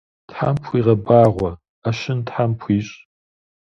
Тхьэм 0.27 0.55
пхуигъэбагъуэ, 0.61 1.51
ӏэщын 1.81 2.19
тхьэм 2.27 2.51
пхуищӏ. 2.57 2.95